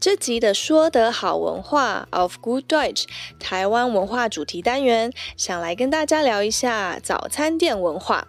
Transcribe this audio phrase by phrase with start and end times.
[0.00, 3.04] 这集的说得好文化 of Good Deutsch
[3.38, 8.26] 台湾文化主题单元，想来跟大家聊一下早餐店文化。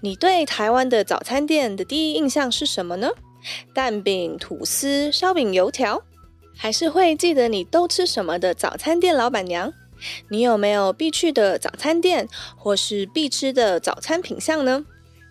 [0.00, 3.10] 你对台湾的早餐店的第一印象是什么呢？
[3.74, 6.02] 蛋饼、吐司、烧饼、油条？
[6.56, 9.72] 还是会记得你都吃什么的早餐店老板娘？
[10.28, 14.84] 你有没有必去的早餐店，或是必吃的早餐品相呢？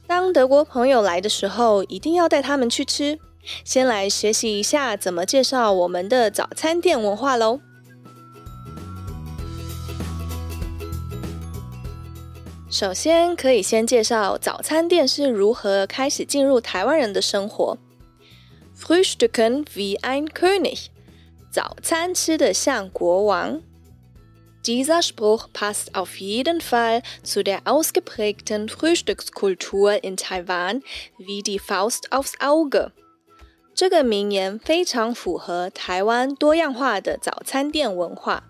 [0.05, 3.17] 当德国朋友来的时候，一定要带他们去吃。
[3.63, 7.59] 先来学习一下怎么介绍我们的早餐店文化喽。
[12.69, 17.77] 首先，可以先介绍早餐店是如何开始进入台湾人的生活。
[18.77, 20.87] Frühstücken wie ein König。
[21.49, 23.61] 早餐吃得像国王。
[24.63, 30.83] Dieser Spruch passt auf jeden Fall zu der ausgeprägten Frühstückskultur in Taiwan
[31.17, 32.91] wie die Faust aufs Auge。
[33.76, 38.44] 这个名言非常符合台湾多样化的早餐店文化。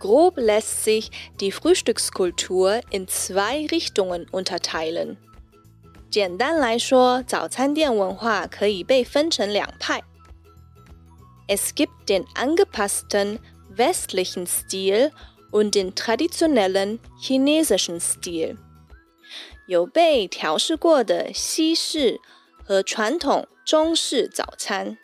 [0.00, 5.16] Grob lässt sich die Frühstückskultur in zwei Richtungen unterteilen。
[6.10, 10.02] 简单来说，早餐店文化可以被分成两派。
[11.48, 13.40] Es gibt den angepassten
[13.76, 15.10] westlichen Stil
[15.50, 18.56] und den traditionellen chinesischen Stil.
[19.66, 22.20] 有被调试过的西式
[22.64, 24.96] 和传统中式早餐。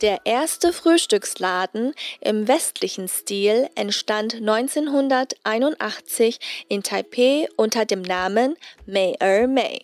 [0.00, 6.38] Der erste Frühstücksladen im westlichen Stil entstand 1981
[6.68, 8.56] in Taipei unter dem Namen
[8.86, 9.82] Mei Er Mei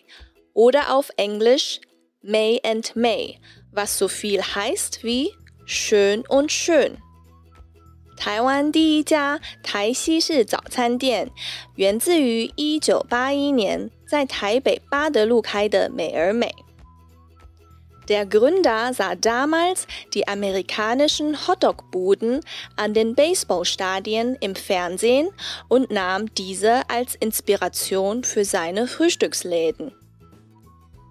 [0.53, 1.79] oder auf Englisch
[2.23, 3.39] May and May
[3.71, 5.31] was so viel heißt wie
[5.65, 6.97] schön und schön。
[8.17, 11.29] 台湾第一家台西式早餐店
[11.75, 16.53] 源自于一九八一年 在台北八德路开的美而美。
[18.07, 19.83] Der Gründer sah damals
[20.13, 22.41] die amerikanischen Hotdog-Buden
[22.77, 25.29] an den Baseballstadien im Fernsehen
[25.67, 29.91] und nahm diese als Inspiration für seine Frühstücksläden.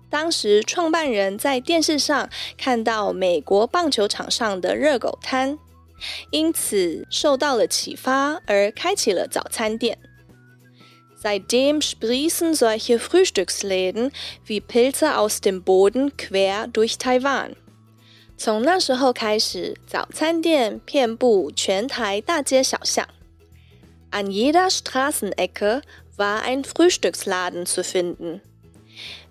[0.08, 5.58] 当时创办人在电视上看到美国棒球场上的热狗摊，
[6.30, 9.98] 因此受到了启发，而开启了早餐店。
[11.20, 14.12] Seitdem sprießen solche Frühstücksläden
[14.44, 17.56] wie Pilze aus dem Boden quer durch Taiwan。
[18.36, 23.08] 从那时候开始，早餐店遍布全台大街小巷。
[24.10, 25.82] An jeder Straßenecke
[26.16, 28.40] war ein Frühstücksladen zu finden。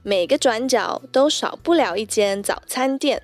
[0.03, 3.22] 每个转角都少不了一间早餐店。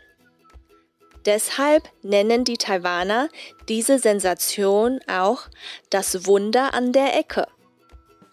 [1.26, 3.30] Deshalb nennen die Taiwaner
[3.68, 5.50] diese Sensation auch
[5.90, 7.48] das Wunder an der Ecke。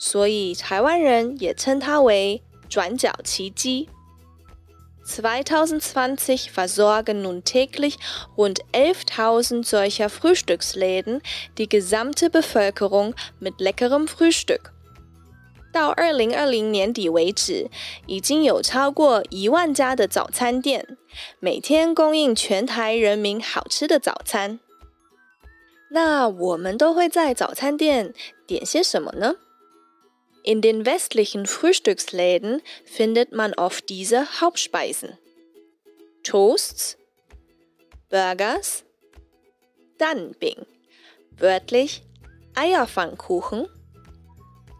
[0.06, 3.88] 所以台湾人也称它为转角奇迹。
[5.08, 7.96] 2020 versorgen nun täglich
[8.36, 11.22] rund 11.000 solcher Frühstücksläden
[11.56, 14.74] die gesamte Bevölkerung mit leckerem Frühstück.
[15.72, 17.70] 到二零二零年底为止，
[18.06, 20.98] 已经有超过一万家的早餐店，
[21.40, 24.60] 每天供应全台人民好吃的早餐。
[25.92, 28.14] 那我们都会在早餐店
[28.46, 29.36] 点些什么呢
[30.44, 35.18] In den westlichen Frühstücksläden findet man oft diese Hauptspeisen.
[36.24, 36.98] Toasts,
[38.10, 38.84] Burgers,
[39.98, 40.66] Danbing,
[41.38, 42.04] wörtlich
[42.56, 43.68] Eierfangkuchen,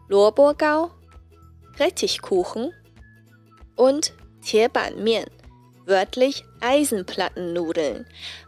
[0.08, 0.90] Lorburgau,
[1.78, 2.74] Rettichkuchen
[3.74, 5.30] und Tierbanmien,
[5.86, 8.06] wörtlich Eisenplattennudeln,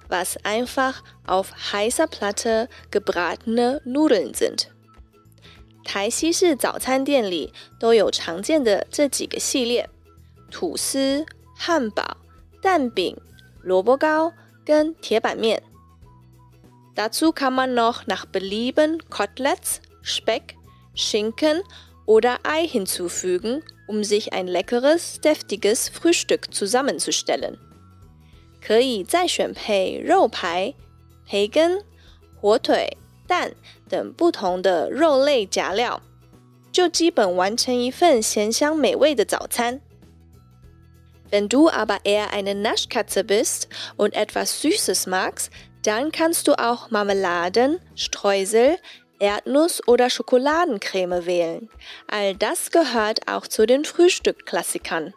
[0.09, 4.76] was einfach auf heißer Platte gebratene Nudeln sind.
[5.86, 9.90] 台西式早餐店里都有常见的这几个系列：
[10.50, 11.26] 吐司、
[11.56, 12.18] 汉堡、
[12.62, 13.16] 蛋饼、
[13.62, 14.32] 萝卜糕
[14.64, 15.62] 跟铁板面。
[16.96, 20.56] Dazu kann man noch nach Belieben Koteletts, Speck
[20.94, 21.64] Schinken
[22.06, 27.58] oder Ei hinzufügen, um sich ein leckeres, deftiges Frühstück zusammenzustellen.
[28.62, 30.76] 可以再选配肉排、
[31.26, 31.84] 培根、
[32.40, 33.56] 火腿、蛋
[33.90, 36.02] 等不同的肉类夹料，
[36.72, 39.82] 就基本完成一份咸香美味的早餐。
[41.30, 45.50] Wenn du aber eher eine Naschkatze bist und etwas Süßes magst,
[45.84, 48.78] dann kannst du auch Marmeladen, Streusel,
[49.20, 51.70] Erdnuss- oder Schokoladencreme wählen.
[52.08, 55.14] All das gehört auch zu den Frühstückklassikern.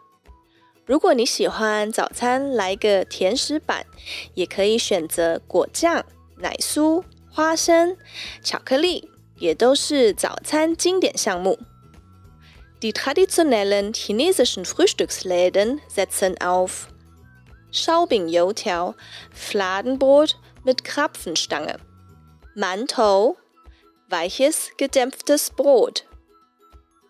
[0.87, 3.85] 如果你喜欢早餐来个甜食版，
[4.35, 6.05] 也可以选择果酱、
[6.37, 7.96] 奶酥、 花生、
[8.42, 11.58] 巧克力，也都是早餐经典项目。
[12.80, 16.88] Die traditionellen chinesischen Frühstücksläden setzen auf
[17.70, 18.94] Schaubing- 油条,
[19.32, 21.78] Fladenbrot mit Krapfenstange,
[22.56, 23.36] Mantou,
[24.08, 26.04] weiches gedämpftes Brot,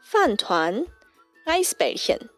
[0.03, 0.87] Fantuan,
[1.47, 2.29] Reisbällchen.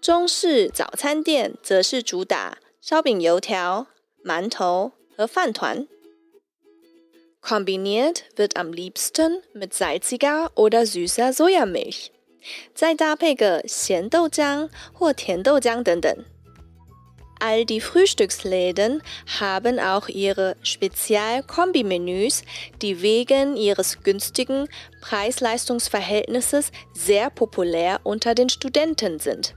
[0.00, 3.88] 中式早餐店则是主打烧饼、油条、
[4.24, 5.88] 馒头和饭团。
[7.45, 12.11] Kombiniert wird am liebsten mit salziger oder süßer Sojamilch，
[12.73, 16.25] 再搭配个咸豆浆或甜豆浆等等。
[17.43, 19.01] All die Frühstücksläden
[19.39, 22.43] haben auch ihre Spezial-Kombi-Menüs,
[22.83, 24.67] die wegen ihres günstigen
[25.01, 29.55] Preis-Leistungs-Verhältnisses sehr populär unter den Studenten sind.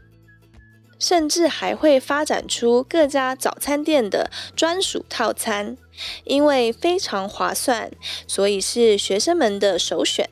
[0.99, 5.77] 甚至还会发展出各家早餐店的专属套餐，
[6.25, 7.91] 因为非常划算，
[8.27, 10.31] 所以是学生们的首选。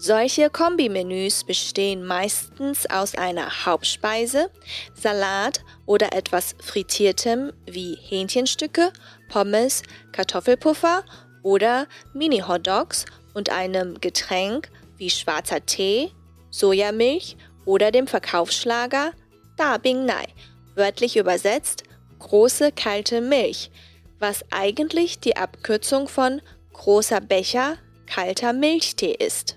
[0.00, 4.48] Solche Kombimenüs bestehen meistens aus einer Hauptspeise,
[4.94, 8.92] Salat oder etwas Frittiertem wie Hähnchenstücke,
[9.28, 9.82] Pommes,
[10.12, 11.02] Kartoffelpuffer
[11.42, 14.68] oder Mini-Hotdogs und einem Getränk
[14.98, 16.12] wie schwarzer Tee,
[16.50, 19.12] Sojamilch oder dem Verkaufsschlager
[19.56, 20.28] 大冰奶,
[20.74, 21.82] wörtlich übersetzt
[22.18, 23.70] große kalte Milch,
[24.18, 26.40] was eigentlich die Abkürzung von
[26.72, 29.54] großer Becher kalter Milchtee ist.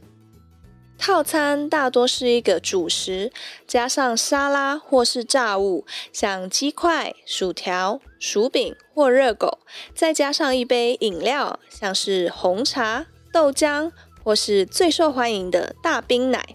[0.97, 3.31] 套餐大多是一个主食，
[3.65, 5.83] 加上沙拉或是炸物，
[6.13, 9.57] 像鸡块、薯条、薯饼或热狗，
[9.95, 13.91] 再加上一杯饮料，像是红茶、豆浆
[14.23, 16.54] 或是最受欢迎的大冰奶。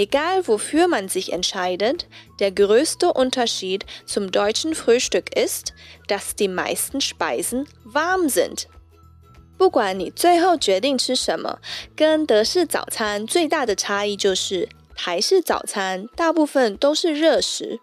[0.00, 2.06] Egal wofür man sich entscheidet,
[2.38, 5.74] der größte Unterschied zum deutschen Frühstück ist,
[6.08, 8.66] dass die meisten Speisen warm sind.
[9.58, 11.58] 不管你最后决定吃什么，
[11.94, 17.78] 跟德式早餐最大的差异就是台式早餐大部分都是热食。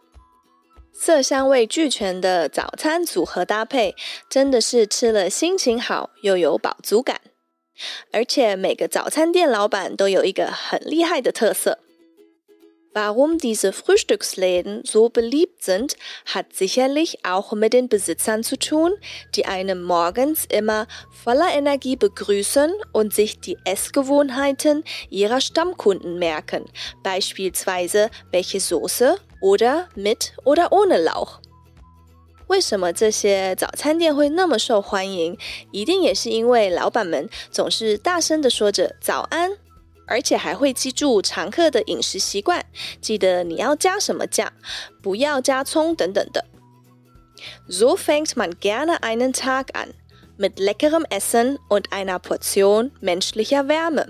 [0.91, 3.93] 色香味俱全的早餐组合搭配，
[4.27, 7.21] 真的是吃了心情好又有饱足感。
[8.11, 11.77] 而且每个早餐店老板都有一个很厉害的特色。
[12.96, 15.96] Warum diese Frühstücksläden so beliebt sind,
[16.26, 18.92] hat sicherlich auch mit den Besitzern zu tun,
[19.34, 20.86] die einem morgens immer
[21.24, 26.66] voller Energie begrüßen und sich die Essgewohnheiten ihrer Stammkunden merken,
[27.02, 31.40] beispielsweise welche Soße oder mit oder ohne Lauch.
[32.48, 35.38] 为什么这些早餐店会那么受欢迎？
[35.70, 39.52] 一定也是因为老板们总是大声的说着“早安”
[40.07, 42.65] 而且还会记住常客的饮食习惯，
[42.99, 44.51] 记得你要加什么酱，
[45.03, 46.45] 不要加葱等等的。
[47.69, 49.93] So fängt man gerne einen Tag an
[50.39, 54.07] mit leckerem Essen und einer Portion menschlicher Wärme。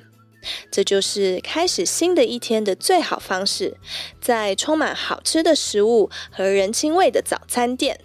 [0.71, 3.75] 这就是开始新的一天的最好方式，
[4.21, 7.99] 在充满好吃的食物和人情味的早餐店。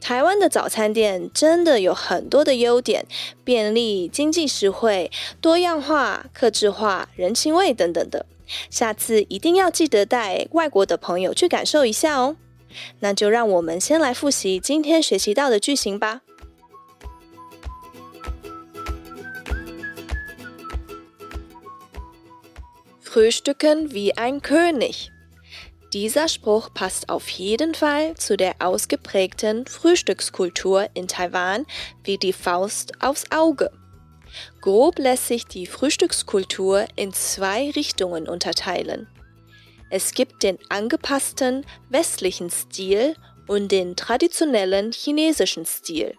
[0.00, 3.06] 台湾的早餐店真的有很多的优点，
[3.44, 8.26] 便利、经济实惠、多样化、客制化、人情味等等的。
[8.68, 12.36] 下次一定要记得带外国的朋友去感受一下哦。
[13.00, 16.22] 那就让我们先来复习今天学习到的句型吧。
[23.04, 25.08] Frühstücken wie ein König。
[25.92, 31.66] Dieser Spruch passt auf jeden Fall zu der ausgeprägten Frühstückskultur in Taiwan
[32.04, 33.72] wie die Faust aufs Auge.
[34.60, 39.08] Grob lässt sich die Frühstückskultur in zwei Richtungen unterteilen.
[39.90, 43.16] Es gibt den angepassten westlichen Stil
[43.48, 46.14] und den traditionellen chinesischen Stil.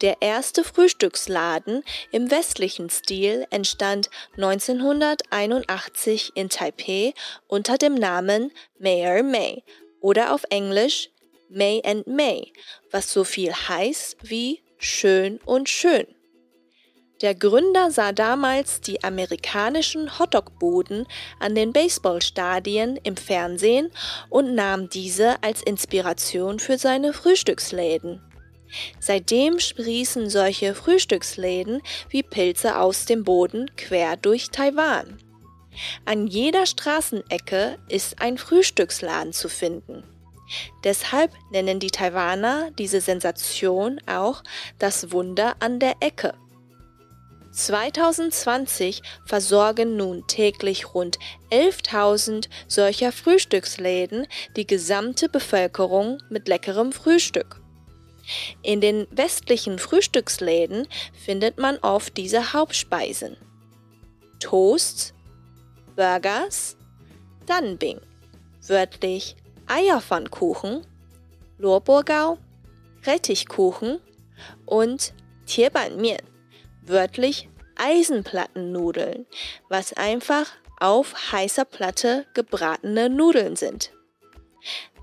[0.00, 7.12] Der erste Frühstücksladen im westlichen Stil entstand 1981 in Taipeh
[7.46, 9.62] unter dem Namen Mayor May
[10.00, 11.10] oder auf Englisch
[11.48, 12.52] May and May,
[12.90, 16.06] was so viel heißt wie schön und schön.
[17.22, 21.06] Der Gründer sah damals die amerikanischen Hotdog-Buden
[21.38, 23.90] an den Baseballstadien im Fernsehen
[24.28, 28.20] und nahm diese als Inspiration für seine Frühstücksläden.
[28.98, 35.18] Seitdem sprießen solche Frühstücksläden wie Pilze aus dem Boden quer durch Taiwan.
[36.04, 40.04] An jeder Straßenecke ist ein Frühstücksladen zu finden.
[40.84, 44.42] Deshalb nennen die Taiwaner diese Sensation auch
[44.78, 46.34] das Wunder an der Ecke.
[47.52, 51.18] 2020 versorgen nun täglich rund
[51.50, 54.26] 11.000 solcher Frühstücksläden
[54.56, 57.63] die gesamte Bevölkerung mit leckerem Frühstück.
[58.62, 63.36] In den westlichen Frühstücksläden findet man oft diese Hauptspeisen.
[64.40, 65.14] Toasts,
[65.96, 66.76] Burgers,
[67.46, 68.00] Danbing,
[68.66, 70.86] wörtlich Eierpfannkuchen,
[71.58, 72.38] Lorburgau,
[73.04, 74.00] Rettichkuchen
[74.66, 75.14] und
[75.46, 76.22] Tierbanmian,
[76.82, 79.26] wörtlich Eisenplattennudeln,
[79.68, 80.46] was einfach
[80.78, 83.93] auf heißer Platte gebratene Nudeln sind.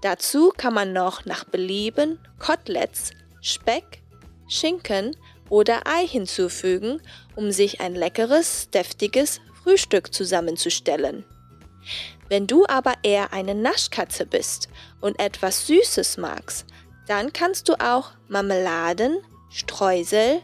[0.02, 4.02] Dazu kann man noch nach Belieben Koteletts, Speck,
[4.48, 5.16] Schinken
[5.50, 7.02] oder Ei hinzufügen,
[7.36, 11.24] um sich ein leckeres, deftiges Frühstück zusammenzustellen.
[12.30, 14.70] Wenn du aber eher eine Naschkatze bist
[15.02, 16.66] und etwas Süßes magst,
[17.08, 19.18] dann kannst du auch Marmeladen,
[19.50, 20.42] Streusel,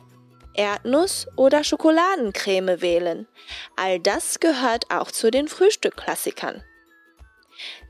[0.54, 3.28] Erdnuss oder Schokoladencreme wählen.
[3.76, 6.64] All das gehört auch zu den Frühstückklassikern.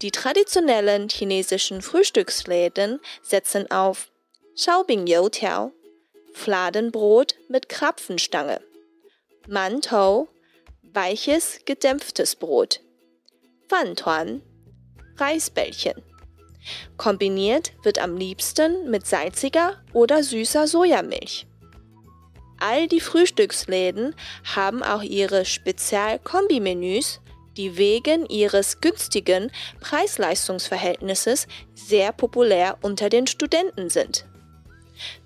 [0.01, 4.11] Die traditionellen chinesischen Frühstücksläden setzen auf
[4.55, 5.71] Shaobing Youtiao,
[6.33, 8.61] Fladenbrot mit Krapfenstange,
[9.47, 10.27] Mantou,
[10.93, 12.81] weiches gedämpftes Brot,
[13.67, 14.41] Fantuan,
[15.17, 16.01] Reisbällchen.
[16.97, 21.47] Kombiniert wird am liebsten mit salziger oder süßer Sojamilch.
[22.59, 24.15] All die Frühstücksläden
[24.55, 27.21] haben auch ihre Spezial-Kombimenüs,
[27.57, 34.25] die wegen ihres günstigen Preis-Leistungs-Verhältnisses sehr populär unter den Studenten sind.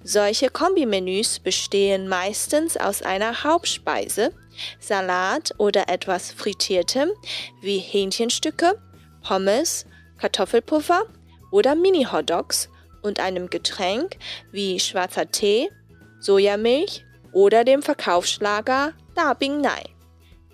[0.03, 4.33] Solche Kombimenüs bestehen meistens aus einer Hauptspeise,
[4.79, 7.09] Salat oder etwas Frittiertem
[7.61, 8.81] wie Hähnchenstücke,
[9.21, 9.85] Pommes,
[10.17, 11.03] Kartoffelpuffer
[11.51, 12.69] oder Mini-Hotdogs
[13.01, 14.17] und einem Getränk
[14.51, 15.69] wie schwarzer Tee,
[16.19, 19.83] Sojamilch oder dem Verkaufsschlager Da Bing Nai.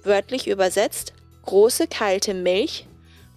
[0.03, 1.13] Wörtlich übersetzt
[1.47, 2.85] große kalte Milch,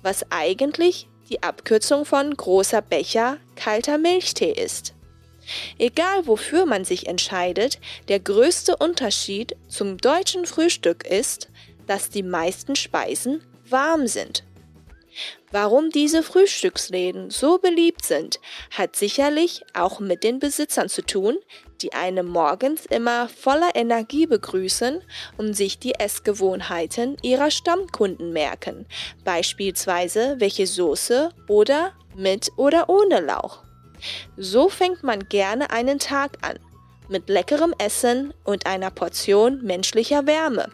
[0.02, 4.95] was eigentlich die Abkürzung von großer Becher kalter Milchtee ist.
[5.79, 11.49] Egal wofür man sich entscheidet, der größte Unterschied zum deutschen Frühstück ist,
[11.87, 14.45] dass die meisten Speisen warm sind.
[15.52, 18.38] Warum diese Frühstücksläden so beliebt sind,
[18.71, 21.38] hat sicherlich auch mit den Besitzern zu tun,
[21.83, 25.02] die einen morgens immer voller Energie begrüßen
[25.38, 28.87] und sich die Essgewohnheiten ihrer Stammkunden merken,
[29.25, 33.64] beispielsweise welche Soße oder mit oder ohne Lauch.
[34.37, 36.61] So fängt man gerne einen Tag an,
[37.09, 40.71] mit leckerem Essen und einer Portion menschlicher Wärme.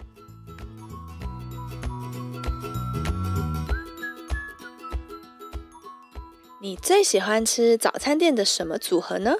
[6.66, 9.36] 你最喜欢吃早餐店的什么组合呢？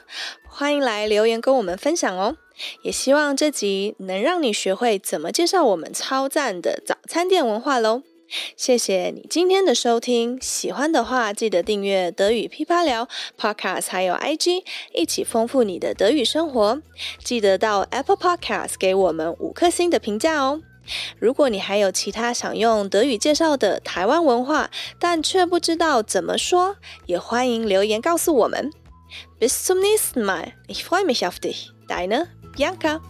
[0.49, 2.37] 欢迎来留言跟我们分享哦！
[2.83, 8.05] 也希望这集能让你学会怎么介绍我们超赞的早餐店文化喽！
[8.57, 14.63] 谢谢你今天的收听，喜欢的话记得订阅德语噼啪聊 Podcast，还有 IG，
[14.95, 16.81] 一起丰富你的德语生活。
[17.25, 20.63] 记得到 Apple Podcast 给我们五颗星的评价哦。
[21.19, 26.77] 如果你还有其他想用德语介绍的台湾文化，但却不知道怎么说，
[27.07, 28.71] 也欢迎留言告诉我们。
[29.39, 30.53] Bis zum nächsten Mal.
[30.67, 31.71] Ich freue mich auf dich.
[31.89, 32.27] Deine
[32.57, 33.01] Bianca.